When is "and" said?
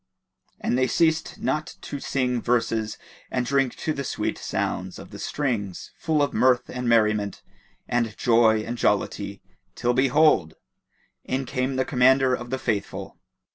0.59-0.79, 3.29-3.45, 6.71-6.89, 7.87-8.17, 8.63-8.79